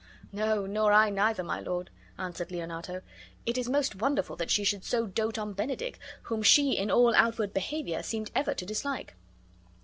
"No, 0.31 0.65
nor 0.65 0.91
I 0.91 1.11
neither, 1.11 1.43
my 1.43 1.59
lord," 1.59 1.91
answered 2.17 2.49
Leonato. 2.51 3.03
"It 3.45 3.55
is 3.55 3.69
most 3.69 3.93
wonderful 3.97 4.35
that 4.37 4.49
she 4.49 4.63
should 4.63 4.83
so 4.83 5.05
dote 5.05 5.37
on 5.37 5.53
Benedick, 5.53 5.99
whom 6.23 6.41
she 6.41 6.71
in 6.75 6.89
all 6.89 7.13
outward 7.13 7.53
behavior 7.53 8.01
seemed 8.01 8.31
ever 8.33 8.55
to 8.55 8.65
dislike." 8.65 9.15